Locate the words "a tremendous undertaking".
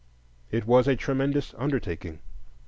0.87-2.21